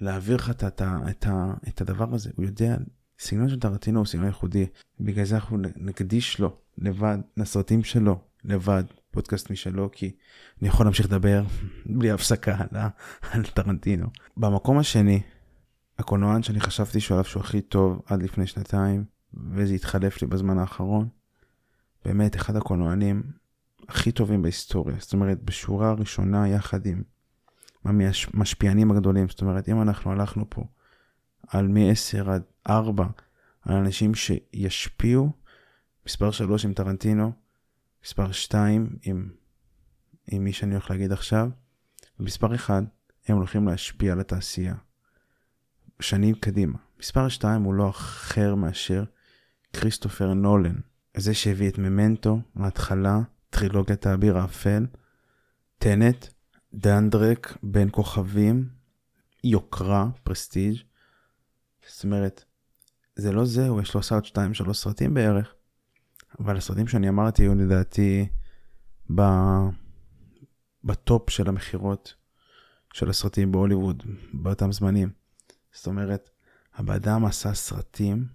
[0.00, 1.26] להעביר לך את, את, את,
[1.68, 2.30] את הדבר הזה.
[2.36, 2.76] הוא יודע,
[3.18, 4.66] סגנון של טרנטינו הוא סגנון ייחודי,
[5.00, 10.10] בגלל זה אנחנו נקדיש לו לבד, לסרטים שלו לבד, פודקאסט משלו, כי
[10.60, 11.44] אני יכול להמשיך לדבר
[11.96, 12.80] בלי הפסקה על,
[13.30, 14.06] על טרנטינו.
[14.36, 15.22] במקום השני,
[15.98, 20.58] הקולנוען שאני חשבתי שהוא עליו שהוא הכי טוב עד לפני שנתיים, וזה התחלף לי בזמן
[20.58, 21.08] האחרון,
[22.04, 23.22] באמת אחד הקולנוענים
[23.88, 24.96] הכי טובים בהיסטוריה.
[24.98, 27.02] זאת אומרת, בשורה הראשונה יחד עם
[27.92, 29.28] מהמשפיענים הגדולים.
[29.28, 30.64] זאת אומרת, אם אנחנו הלכנו פה
[31.48, 33.06] על מ-10 עד 4,
[33.62, 35.32] על אנשים שישפיעו,
[36.06, 37.32] מספר 3 עם טרנטינו,
[38.04, 39.30] מספר 2 עם,
[40.26, 41.50] עם מי שאני הולך להגיד עכשיו,
[42.20, 42.82] ומספר 1,
[43.28, 44.74] הם הולכים להשפיע על התעשייה.
[46.00, 46.78] שנים קדימה.
[47.00, 49.04] מספר 2 הוא לא אחר מאשר
[49.72, 50.74] כריסטופר נולן,
[51.16, 53.18] זה שהביא את ממנטו, ההתחלה,
[53.50, 54.86] טרילוגיית האביר האפל,
[55.78, 56.26] טנט,
[56.74, 58.68] דנקרק בין כוכבים,
[59.44, 60.76] יוקרה, Prestige.
[61.88, 62.44] זאת אומרת,
[63.16, 65.54] זה לא זהו, יש לו שתיים, שלוש סרטים בערך.
[66.40, 68.28] אבל הסרטים שאני אמרתי היו לדעתי
[69.14, 69.22] ב...
[70.84, 72.14] בטופ של המכירות
[72.92, 74.02] של הסרטים בהוליווד
[74.32, 75.10] באותם זמנים.
[75.72, 76.30] זאת אומרת,
[76.74, 78.26] הבן אדם עשה סרטים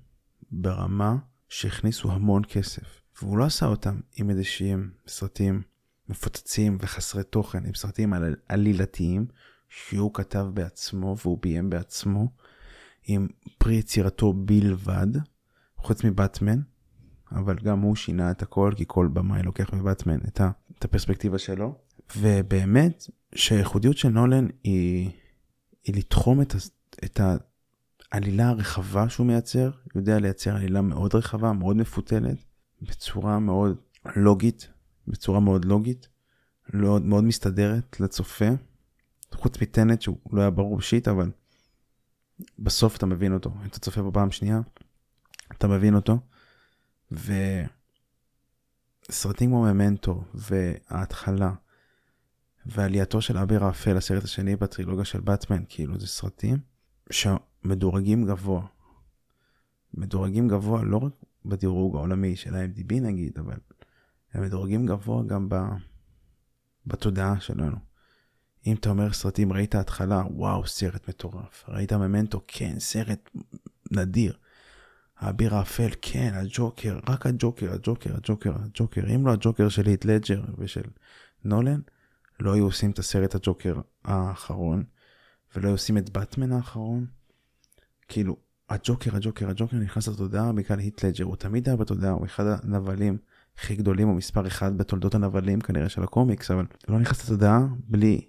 [0.51, 1.15] ברמה
[1.49, 5.61] שהכניסו המון כסף, והוא לא עשה אותם עם איזה שהם סרטים
[6.09, 9.25] מפוצצים וחסרי תוכן, עם סרטים על, עלילתיים,
[9.69, 12.31] שהוא כתב בעצמו והוא ביים בעצמו,
[13.03, 15.07] עם פרי יצירתו בלבד,
[15.77, 16.59] חוץ מבטמן,
[17.31, 21.37] אבל גם הוא שינה את הכל, כי כל במאי לוקח מבטמן את, ה, את הפרספקטיבה
[21.37, 21.75] שלו.
[22.17, 25.09] ובאמת, שהייחודיות של נולן היא,
[25.83, 26.55] היא לתחום את,
[27.03, 27.19] את
[28.11, 32.37] העלילה הרחבה שהוא מייצר, הוא יודע לייצר עלילה מאוד רחבה, מאוד מפותלת,
[32.81, 33.77] בצורה מאוד
[34.15, 34.67] לוגית,
[35.07, 36.07] בצורה מאוד לוגית,
[36.73, 38.49] מאוד, מאוד מסתדרת לצופה,
[39.33, 41.31] חוץ מטנט שהוא לא היה ברור שיט, אבל
[42.59, 43.49] בסוף אתה מבין אותו.
[43.61, 44.61] אם אתה צופה בפעם שנייה,
[45.51, 46.19] אתה מבין אותו.
[49.09, 51.53] וסרטים כמו ממנטו, וההתחלה,
[52.65, 56.57] ועלייתו של אביר האפל, הסרט השני בטרילוגיה של באטמן, כאילו זה סרטים
[57.09, 58.65] שמדורגים גבוה.
[59.93, 61.13] מדורגים גבוה לא רק
[61.45, 63.57] בדירוג העולמי של ה-IMDB נגיד, אבל
[64.33, 65.55] הם מדורגים גבוה גם ב...
[66.85, 67.77] בתודעה שלנו.
[68.67, 71.63] אם אתה אומר סרטים, ראית התחלה, וואו, סרט מטורף.
[71.67, 73.29] ראית ממנטו, כן, סרט
[73.91, 74.37] נדיר.
[75.17, 79.01] האביר האפל, כן, הג'וקר, רק הג'וקר, הג'וקר, הג'וקר, הג'וקר.
[79.15, 80.89] אם לא הג'וקר של הית' לדג'ר ושל
[81.43, 81.81] נולן,
[82.39, 84.83] לא היו עושים את הסרט הג'וקר האחרון,
[85.55, 87.05] ולא היו עושים את באטמן האחרון.
[88.07, 88.37] כאילו,
[88.69, 93.17] הג'וקר, הג'וקר, הג'וקר נכנס לתודעה בגלל היט לג'ר, הוא תמיד היה בתודעה, הוא אחד הנבלים
[93.57, 98.27] הכי גדולים, הוא מספר אחד בתולדות הנבלים כנראה של הקומיקס, אבל לא נכנס לתודעה בלי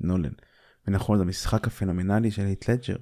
[0.00, 0.32] נולן.
[0.86, 2.96] ונכון, זה המשחק הפנומנלי של היט לג'ר,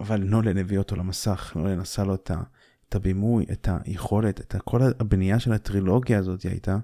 [0.00, 2.42] אבל נולן הביא אותו למסך, נולן עשה לו את, ה,
[2.88, 6.78] את הבימוי, את היכולת, את כל הבנייה של הטרילוגיה הזאת הייתה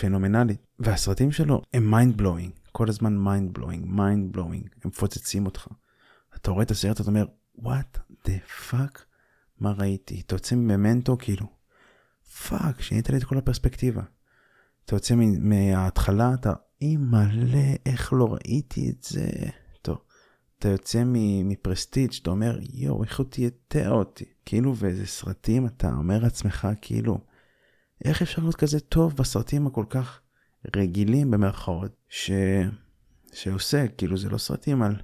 [0.00, 0.66] פנומנלית.
[0.78, 5.68] והסרטים שלו הם mind blowing, כל הזמן mind blowing, mind blowing, הם מפוצצים אותך.
[6.36, 7.26] אתה רואה את הסרט, אתה אומר,
[7.58, 8.98] what the fuck,
[9.60, 10.22] מה ראיתי?
[10.26, 11.46] אתה יוצא ממנטו, כאילו,
[12.48, 14.02] fuck, שינית לי את כל הפרספקטיבה.
[14.84, 19.30] אתה יוצא מההתחלה, אתה, מלא, איך לא ראיתי את זה.
[19.82, 19.98] טוב,
[20.58, 21.02] אתה יוצא
[21.44, 24.24] מ-Prestige, אתה אומר, יואו, איך הוא תייתר אותי.
[24.46, 27.18] כאילו, ואיזה סרטים, אתה אומר לעצמך, כאילו,
[28.04, 30.20] איך אפשר להיות כזה טוב בסרטים הכל כך
[30.76, 32.30] רגילים במרכאות, ש...
[33.32, 34.96] שעושה, כאילו, זה לא סרטים על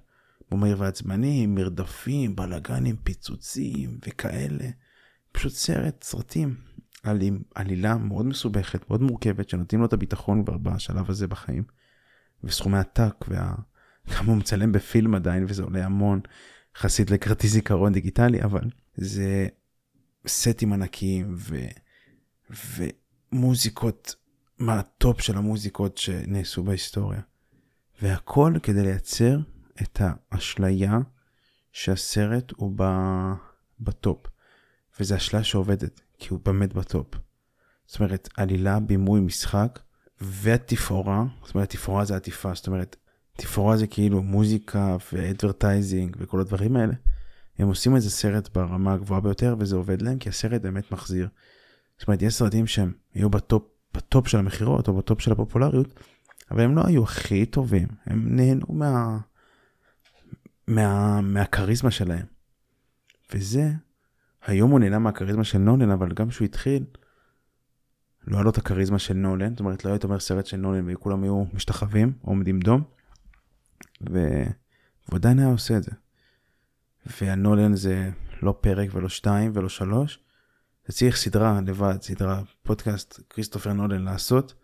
[0.51, 4.71] בומר ועצבנים, מרדפים, בלאגנים, פיצוצים וכאלה.
[5.33, 6.55] פשוט סרט, סרטים
[7.03, 7.19] על
[7.55, 11.65] עלילה מאוד מסובכת, מאוד מורכבת, שנותנים לו את הביטחון כבר בשלב הזה בחיים.
[12.45, 13.55] וסכומי עתק, וה...
[14.19, 16.21] גם הוא מצלם בפילם עדיין, וזה עולה המון,
[16.77, 19.47] יחסית לכרטיס זיכרון דיגיטלי, אבל זה
[20.27, 21.57] סטים ענקיים, ו...
[23.33, 24.15] ומוזיקות
[24.59, 27.21] מהטופ של המוזיקות שנעשו בהיסטוריה.
[28.03, 29.39] והכל כדי לייצר
[29.83, 30.99] את האשליה
[31.73, 32.85] שהסרט הוא ב...
[33.81, 34.27] בטופ.
[35.01, 37.07] וזו אשליה שעובדת, כי הוא באמת בטופ.
[37.87, 39.79] זאת אומרת, עלילה, בימוי, משחק,
[40.21, 42.97] והתפאורה, זאת אומרת, תפאורה זה עטיפה, זאת אומרת,
[43.37, 46.95] תפאורה זה כאילו מוזיקה ו-advertising וכל הדברים האלה.
[47.59, 51.29] הם עושים איזה סרט ברמה הגבוהה ביותר וזה עובד להם כי הסרט באמת מחזיר.
[51.99, 53.63] זאת אומרת, יש סרטים שהם היו בטופ,
[53.95, 56.01] בטופ של המכירות או בטופ של הפופולריות,
[56.51, 59.19] אבל הם לא היו הכי טובים, הם נהנו מה...
[60.69, 61.21] מה...
[61.21, 62.27] מהכריזמה שלהם.
[63.35, 63.71] וזה
[64.47, 66.85] היום הוא נהנה מהכריזמה של נולן, אבל גם כשהוא התחיל,
[68.27, 70.85] לא היה לו את הכריזמה של נולן, זאת אומרת, לא היית אומר סרט של נולן
[70.87, 72.83] וכולם היו משתחווים עומדים דום,
[74.11, 74.19] ו...
[75.09, 75.91] והוא עדיין היה עושה את זה.
[77.21, 78.11] והנולן זה
[78.43, 80.19] לא פרק ולא שתיים ולא שלוש,
[80.87, 84.55] זה צריך סדרה לבד, סדרה, פודקאסט, כריסטופר נולן לעשות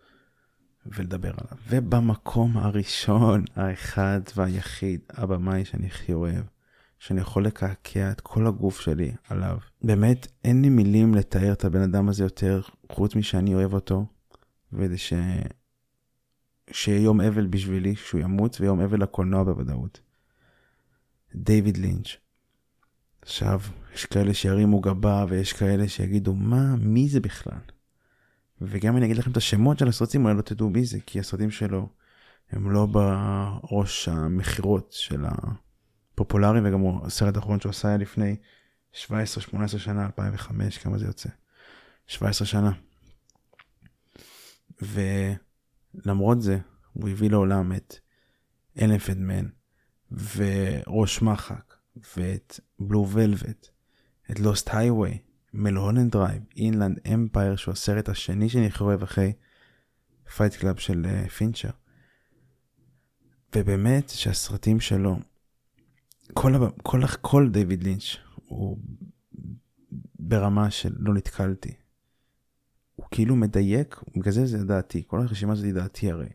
[0.85, 1.57] ולדבר עליו.
[1.69, 6.43] ובמקום הראשון, האחד והיחיד, הבמאי שאני הכי אוהב,
[6.99, 9.57] שאני יכול לקעקע את כל הגוף שלי עליו.
[9.81, 14.05] באמת, אין לי מילים לתאר את הבן אדם הזה יותר, חוץ משאני אוהב אותו,
[14.73, 15.13] וזה ש...
[16.71, 19.99] שיהיה יום אבל בשבילי, שהוא ימות, ויום אבל לקולנוע בוודאות.
[21.35, 22.07] דיוויד לינץ'.
[23.21, 23.61] עכשיו,
[23.93, 27.59] יש כאלה שירימו גבה, ויש כאלה שיגידו, מה, מי זה בכלל?
[28.61, 31.51] וגם אני אגיד לכם את השמות של הסרטים, אולי לא תדעו מי זה, כי הסרטים
[31.51, 31.89] שלו
[32.51, 35.31] הם לא בראש המכירות של ה...
[36.17, 38.35] פופולרי וגם הוא הסרט האחרון שהוא עשה היה לפני
[38.93, 38.97] 17-18
[39.77, 41.29] שנה, 2005, כמה זה יוצא?
[42.07, 42.71] 17 שנה.
[44.81, 46.59] ולמרות זה,
[46.93, 47.95] הוא הביא לעולם את
[48.81, 49.45] Elephant Man,
[50.11, 51.73] וראש מחק,
[52.17, 53.67] ואת Blue Velvet,
[54.31, 55.17] את Lost Highway,
[55.53, 59.33] Mulholland Drive, Inland Empire, שהוא הסרט השני שאני אוהב אחרי
[60.37, 61.69] Fight Club של אה, פינצ'ר.
[63.55, 65.19] ובאמת שהסרטים שלו
[66.33, 68.77] כל, כל, כל דיוויד לינץ' הוא
[70.19, 71.73] ברמה של לא נתקלתי.
[72.95, 76.29] הוא כאילו מדייק, בגלל זה זה דעתי, כל הרשימה הזאת היא דעתי הרי.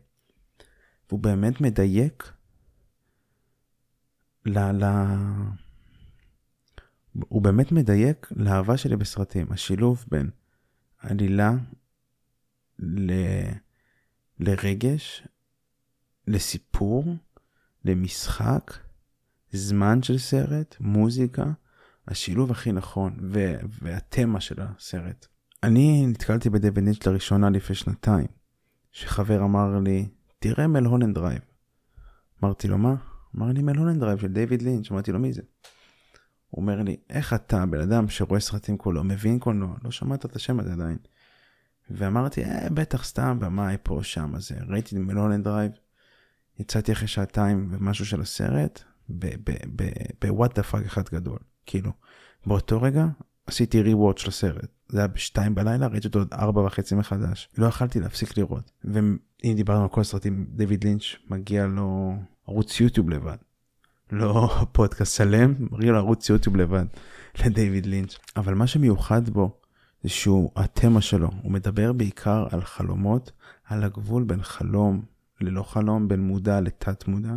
[1.09, 2.31] והוא באמת מדייק
[4.45, 4.59] ל...
[4.59, 4.83] ל...
[7.13, 9.51] הוא באמת מדייק לאהבה שלי בסרטים.
[9.51, 10.29] השילוב בין
[10.99, 11.51] עלילה
[12.79, 13.11] ל...
[14.39, 15.27] לרגש,
[16.27, 17.15] לסיפור,
[17.85, 18.73] למשחק,
[19.53, 21.45] זמן של סרט, מוזיקה,
[22.07, 25.27] השילוב הכי נכון, ו- והתמה של הסרט.
[25.63, 28.27] אני נתקלתי בדייוויד לינץ' לראשונה לפני שנתיים,
[28.91, 31.41] שחבר אמר לי, תראה Mulholland Drive.
[32.43, 32.95] אמרתי לו, מה?
[33.35, 35.41] אמר לי Mulholland Drive של דייוויד לינץ', אמרתי לו, מי זה?
[36.49, 40.35] הוא אומר לי, איך אתה, בן אדם שרואה סרטים כולו, מבין קולנוע, לא שמעת את
[40.35, 40.97] השם הזה עדיין.
[41.89, 45.71] ואמרתי, אה, בטח סתם במאי פה, שם, אז ראיתי Mulholland Drive,
[46.59, 48.83] יצאתי אחרי שעתיים ומשהו של הסרט,
[50.21, 51.37] ב-what the fuck אחד גדול.
[51.65, 51.91] כאילו,
[52.45, 53.05] באותו רגע
[53.47, 54.67] עשיתי rewatch לסרט.
[54.89, 57.49] זה היה בשתיים בלילה, ראיתי אותו עד ארבע וחצי מחדש.
[57.57, 58.71] לא יכלתי להפסיק לראות.
[58.83, 59.17] ואם
[59.55, 62.15] דיברנו על כל הסרטים, דיוויד לינץ' מגיע לו
[62.47, 63.37] ערוץ יוטיוב לבד.
[64.11, 66.85] לא פודקאסט שלם, מגיע לו ערוץ יוטיוב לבד
[67.45, 68.17] לדיוויד לינץ'.
[68.35, 69.57] אבל מה שמיוחד בו
[70.03, 73.31] זה שהוא, התמה שלו, הוא מדבר בעיקר על חלומות,
[73.65, 75.01] על הגבול בין חלום
[75.41, 77.35] ללא חלום, בין מודע לתת מודע.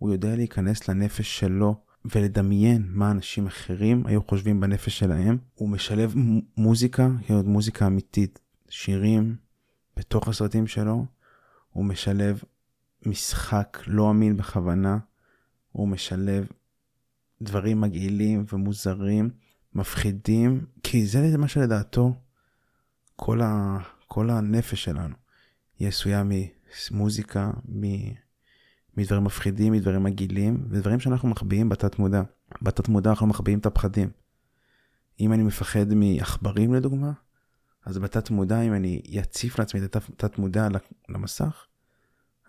[0.00, 5.38] הוא יודע להיכנס לנפש שלו ולדמיין מה אנשים אחרים היו חושבים בנפש שלהם.
[5.54, 6.14] הוא משלב
[6.56, 7.08] מוזיקה,
[7.44, 9.36] מוזיקה אמיתית שירים
[9.96, 11.06] בתוך הסרטים שלו,
[11.70, 12.42] הוא משלב
[13.06, 14.98] משחק לא אמין בכוונה,
[15.72, 16.46] הוא משלב
[17.42, 19.30] דברים מגעילים ומוזרים,
[19.74, 22.14] מפחידים, כי זה מה שלדעתו
[23.16, 25.14] כל, ה, כל הנפש שלנו.
[25.78, 26.22] היא עשויה
[26.90, 27.50] ממוזיקה,
[29.00, 32.22] מדברים מפחידים, מדברים מגעילים, ודברים שאנחנו מחביאים בתת מודע.
[32.62, 34.10] בתת מודע אנחנו מחביאים את הפחדים.
[35.20, 37.12] אם אני מפחד מעכברים לדוגמה,
[37.84, 40.68] אז בתת מודע, אם אני אציף לעצמי את התת מודע
[41.08, 41.66] למסך,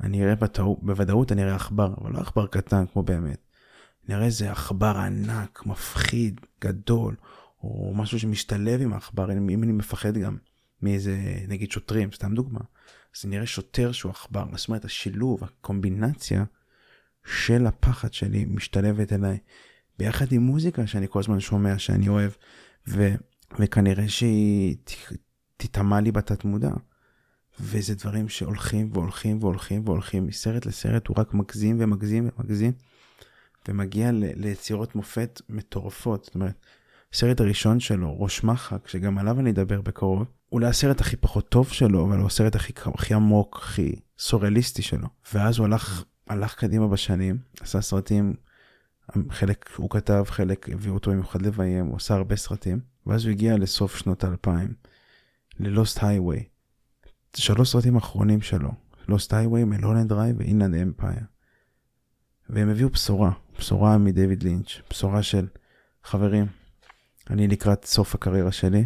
[0.03, 3.47] אני אראה בתאו, בוודאות אני אראה עכבר, אבל לא עכבר קטן כמו באמת.
[4.05, 7.15] אני אראה איזה עכבר ענק, מפחיד, גדול,
[7.63, 10.37] או משהו שמשתלב עם העכבר, אם אני מפחד גם
[10.81, 12.59] מאיזה, נגיד שוטרים, סתם דוגמה.
[13.17, 16.43] אז אני אראה שוטר שהוא עכבר, זאת אומרת השילוב, הקומבינציה
[17.25, 19.37] של הפחד שלי משתלבת אליי,
[19.99, 22.31] ביחד עם מוזיקה שאני כל הזמן שומע, שאני אוהב,
[22.87, 23.15] ו,
[23.59, 24.75] וכנראה שהיא
[25.57, 26.71] תטמע לי בתת מודע.
[27.59, 32.71] וזה דברים שהולכים והולכים והולכים והולכים מסרט לסרט, הוא רק מגזים ומגזים ומגזים,
[33.67, 36.25] ומגיע ל- ליצירות מופת מטורפות.
[36.25, 36.55] זאת אומרת,
[37.13, 41.69] הסרט הראשון שלו, ראש מחק, שגם עליו אני אדבר בקרוב, אולי הסרט הכי פחות טוב
[41.69, 45.07] שלו, אבל הוא הסרט הכי, הכי עמוק, הכי סוריאליסטי שלו.
[45.33, 48.33] ואז הוא הלך, הלך קדימה בשנים, עשה סרטים,
[49.29, 53.57] חלק הוא כתב, חלק הביאו אותו במיוחד לביים, הוא עשה הרבה סרטים, ואז הוא הגיע
[53.57, 54.73] לסוף שנות האלפיים,
[55.59, 56.43] ל-Lost Highway.
[57.35, 58.71] שלוש סרטים אחרונים שלו,
[59.07, 61.23] Lost Highway, Mulholland Drive ו-Inland Empire.
[62.49, 65.47] והם הביאו בשורה, בשורה מדייוויד לינץ', בשורה של
[66.03, 66.45] חברים,
[67.31, 68.85] אני לקראת סוף הקריירה שלי,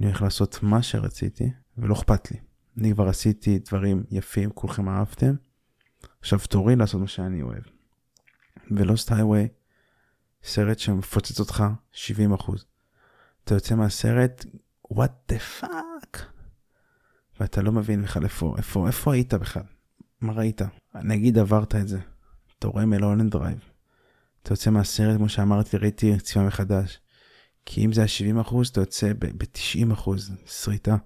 [0.00, 2.36] אני הולך לעשות מה שרציתי, ולא אכפת לי.
[2.78, 5.34] אני כבר עשיתי דברים יפים, כולכם אהבתם,
[6.20, 7.62] עכשיו תורי לעשות מה שאני אוהב.
[8.70, 9.48] ו-Lost Highway,
[10.44, 11.64] סרט שמפוצץ אותך
[11.94, 11.98] 70%.
[13.44, 14.44] אתה יוצא מהסרט,
[14.92, 16.18] what the fuck?
[17.40, 19.62] ואתה לא מבין בכלל איפה, איפה, איפה היית בכלל?
[20.20, 20.60] מה ראית?
[20.94, 22.00] נגיד עברת את זה.
[22.58, 23.58] אתה רואה Mulholland Drive.
[24.42, 27.00] אתה יוצא מהסרט, כמו שאמרתי, ראיתי צפייה מחדש.
[27.66, 28.40] כי אם זה היה 70
[28.72, 30.10] אתה יוצא ב-90
[30.46, 30.96] שריטה.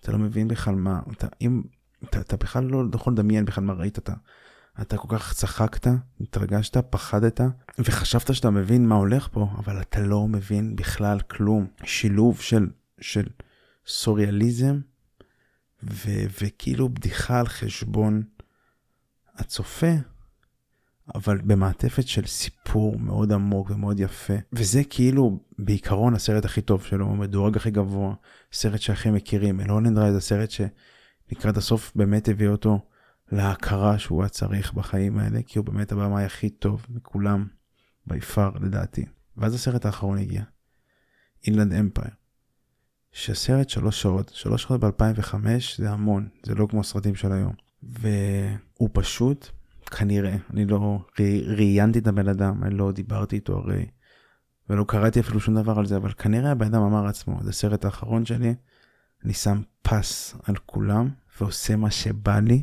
[0.00, 1.62] אתה לא מבין בכלל מה, אתה, אם,
[2.04, 4.12] אתה, אתה בכלל לא יכול לדמיין בכלל מה ראית אתה.
[4.82, 5.86] אתה כל כך צחקת,
[6.20, 7.40] התרגשת, פחדת,
[7.78, 11.66] וחשבת שאתה מבין מה הולך פה, אבל אתה לא מבין בכלל כלום.
[11.84, 12.68] שילוב של,
[13.00, 13.26] של
[13.86, 14.80] סוריאליזם,
[15.82, 16.10] ו,
[16.42, 18.22] וכאילו בדיחה על חשבון
[19.34, 19.92] הצופה,
[21.14, 24.34] אבל במעטפת של סיפור מאוד עמוק ומאוד יפה.
[24.52, 28.14] וזה כאילו בעיקרון הסרט הכי טוב שלו, המדורג הכי גבוה,
[28.52, 29.60] סרט שהכי מכירים.
[29.60, 32.80] אלוננדרייד זה סרט שלקראת הסוף באמת הביא אותו
[33.32, 37.46] להכרה שהוא היה צריך בחיים האלה, כי הוא באמת הבמאי הכי טוב מכולם,
[38.06, 39.04] ביפר לדעתי.
[39.36, 40.42] ואז הסרט האחרון הגיע,
[41.46, 42.10] אינלנד אמפייר.
[43.12, 45.34] שסרט שלוש שעות, שלוש שעות ב-2005
[45.76, 47.52] זה המון, זה לא כמו סרטים של היום.
[47.82, 49.48] והוא פשוט
[49.94, 50.98] כנראה, אני לא
[51.56, 53.86] ראיינתי את הבן אדם, אני לא דיברתי איתו הרי,
[54.70, 57.84] ולא קראתי אפילו שום דבר על זה, אבל כנראה הבן אדם אמר עצמו, זה הסרט
[57.84, 58.54] האחרון שלי,
[59.24, 61.08] אני שם פס על כולם
[61.40, 62.62] ועושה מה שבא לי,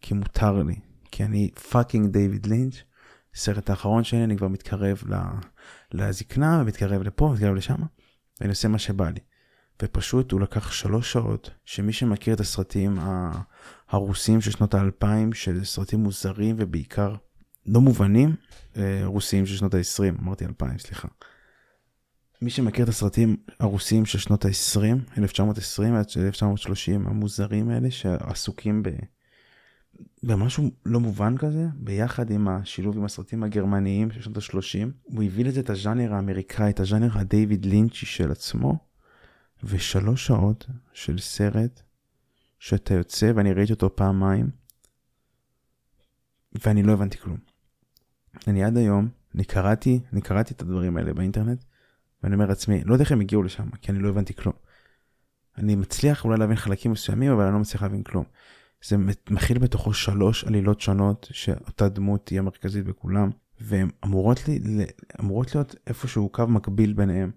[0.00, 0.76] כי מותר לי,
[1.10, 2.74] כי אני פאקינג דיוויד לינץ',
[3.34, 5.02] הסרט האחרון שלי, אני כבר מתקרב
[5.92, 7.82] לזקנה, ומתקרב לפה, ומתקרב לשם,
[8.40, 9.20] ואני עושה מה שבא לי.
[9.82, 12.98] ופשוט הוא לקח שלוש שעות, שמי שמכיר את הסרטים
[13.88, 17.14] הרוסים של שנות האלפיים, של סרטים מוזרים ובעיקר
[17.66, 18.34] לא מובנים,
[18.76, 21.08] אה, רוסים של שנות ה-20, אמרתי אלפיים, סליחה.
[22.42, 28.88] מי שמכיר את הסרטים הרוסים של שנות ה-20, 1920 עד 1930, המוזרים האלה, שעסוקים ב...
[30.22, 35.44] במשהו לא מובן כזה, ביחד עם השילוב עם הסרטים הגרמניים של שנות ה-30, הוא הביא
[35.44, 38.78] לזה את הז'אנר האמריקאי, את הז'אנר הדייוויד לינצ'י של עצמו,
[39.64, 41.82] ושלוש שעות של סרט
[42.66, 44.50] שאתה יוצא, ואני ראיתי אותו פעמיים,
[46.64, 47.38] ואני לא הבנתי כלום.
[48.46, 51.64] אני עד היום, אני קראתי, אני קראתי את הדברים האלה באינטרנט,
[52.22, 54.54] ואני אומר לעצמי, לא יודע איך הם הגיעו לשם, כי אני לא הבנתי כלום.
[55.58, 58.24] אני מצליח אולי להבין חלקים מסוימים, אבל אני לא מצליח להבין כלום.
[58.84, 58.96] זה
[59.30, 63.30] מכיל בתוכו שלוש עלילות שונות, שאותה דמות תהיה מרכזית בכולם,
[63.60, 64.60] והן אמורות, לי,
[65.20, 67.30] אמורות להיות איפשהו קו מקביל ביניהם.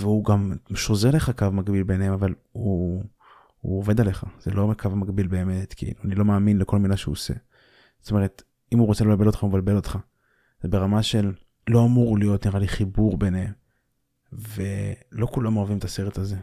[0.00, 3.04] והוא גם שוזה לך קו מקביל ביניהם, אבל הוא,
[3.60, 7.12] הוא עובד עליך, זה לא קו מקביל באמת, כי אני לא מאמין לכל מילה שהוא
[7.12, 7.34] עושה.
[8.00, 8.42] זאת אומרת,
[8.72, 9.98] אם הוא רוצה לבלבל אותך, הוא מבלבל אותך.
[10.62, 11.32] זה ברמה של
[11.68, 13.52] לא אמור להיות נראה לי חיבור ביניהם.
[14.32, 16.36] ולא כולם אוהבים את הסרט הזה.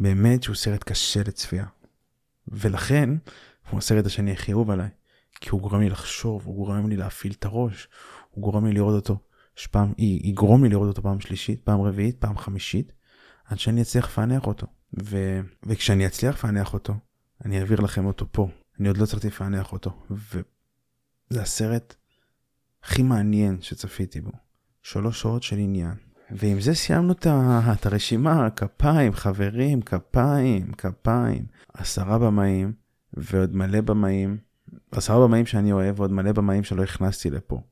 [0.00, 1.66] באמת שהוא סרט קשה לצפייה.
[2.48, 3.10] ולכן,
[3.70, 4.88] הוא הסרט השני הכי אהוב עליי.
[5.40, 7.88] כי הוא גורם לי לחשוב, הוא גורם לי להפעיל את הראש,
[8.30, 9.18] הוא גורם לי לראות אותו
[9.56, 12.92] שפעם, יגרום לי לראות אותו פעם שלישית, פעם רביעית, פעם חמישית,
[13.44, 14.66] עד שאני אצליח לפענח אותו.
[15.02, 15.40] ו...
[15.66, 16.94] וכשאני אצליח לפענח אותו,
[17.44, 18.48] אני אעביר לכם אותו פה.
[18.80, 20.02] אני עוד לא הצלחתי לפענח אותו.
[20.10, 21.94] וזה הסרט
[22.82, 24.30] הכי מעניין שצפיתי בו.
[24.82, 25.94] שלוש שעות של עניין.
[26.30, 27.12] ועם זה סיימנו
[27.72, 31.46] את הרשימה, כפיים, חברים, כפיים, כפיים.
[31.74, 32.72] עשרה במאים
[33.14, 34.38] ועוד מלא במאים,
[34.90, 37.62] עשרה במאים שאני אוהב ועוד מלא במאים שלא הכנסתי לפה.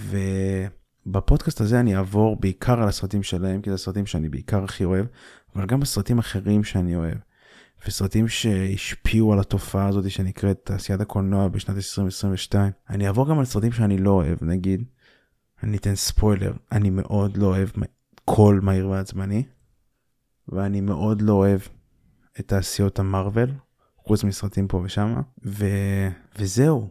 [0.00, 5.06] ובפודקאסט הזה אני אעבור בעיקר על הסרטים שלהם, כי זה הסרטים שאני בעיקר הכי אוהב,
[5.54, 7.18] אבל גם בסרטים אחרים שאני אוהב.
[7.86, 12.72] וסרטים שהשפיעו על התופעה הזאת שנקראת תעשיית הקולנוע בשנת 2022.
[12.90, 14.84] אני אעבור גם על סרטים שאני לא אוהב, נגיד,
[15.62, 17.68] אני אתן ספוילר, אני מאוד לא אוהב
[18.24, 19.44] קול מהיר ועצבני,
[20.48, 21.60] ואני מאוד לא אוהב
[22.40, 23.50] את תעשיות המרוויל,
[23.96, 25.66] חוץ מסרטים פה ושמה, ו...
[26.38, 26.88] וזהו.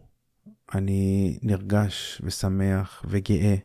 [0.76, 3.56] אני נרגש ושמח וגאה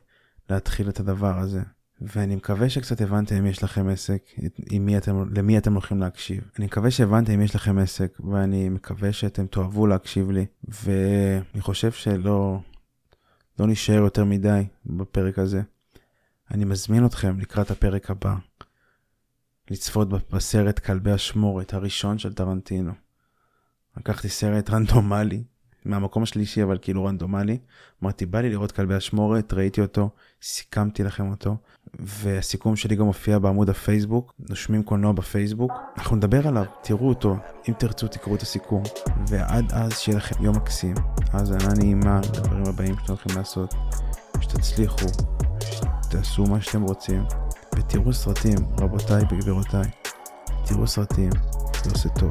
[0.51, 1.63] להתחיל את הדבר הזה.
[2.01, 4.23] ואני מקווה שקצת הבנתם אם יש לכם עסק,
[4.71, 6.51] עם מי אתם, למי אתם הולכים להקשיב.
[6.59, 11.93] אני מקווה שהבנתם אם יש לכם עסק, ואני מקווה שאתם תאהבו להקשיב לי, ואני חושב
[11.93, 12.61] שלא
[13.59, 15.63] לא נשאר יותר מדי בפרק הזה.
[16.51, 18.35] אני מזמין אתכם לקראת הפרק הבא,
[19.71, 22.93] לצפות בסרט כלבי אשמורת הראשון של טרנטינו.
[23.97, 25.43] לקחתי סרט רנדומלי,
[25.85, 27.59] מהמקום השלישי אבל כאילו רנדומלי.
[28.03, 30.11] אמרתי בא לי לראות כלבי אשמורת, ראיתי אותו,
[30.43, 31.57] סיכמתי לכם אותו,
[31.99, 35.73] והסיכום שלי גם מופיע בעמוד הפייסבוק, נושמים קולנוע בפייסבוק.
[35.99, 37.37] אנחנו נדבר עליו, תראו אותו,
[37.69, 38.83] אם תרצו תקראו את הסיכום.
[39.29, 40.95] ועד אז שיהיה לכם יום מקסים,
[41.33, 43.75] האזנה נעימה לדברים הבאים שאתם הולכים לעשות,
[44.41, 45.07] שתצליחו,
[45.61, 47.25] שתעשו מה שאתם רוצים,
[47.79, 49.91] ותראו סרטים, רבותיי וגבירותיי,
[50.67, 51.31] תראו סרטים,
[51.85, 52.31] זה עושה טוב.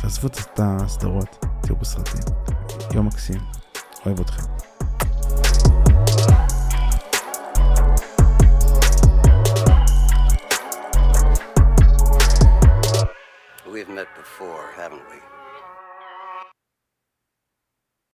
[0.00, 2.22] תעזבו את הסדרות, תראו סרטים.
[2.94, 3.40] יום מקסים,
[4.06, 4.61] אוהב אתכם.
[13.92, 15.31] Met before, haven't we?